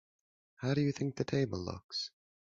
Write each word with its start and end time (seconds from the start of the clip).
How 0.55 0.73
do 0.73 0.81
you 0.81 0.91
think 0.91 1.15
the 1.17 1.23
table 1.23 1.59
looks? 1.59 2.09